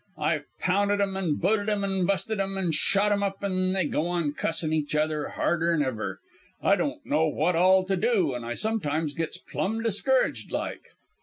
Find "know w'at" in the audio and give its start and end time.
7.05-7.55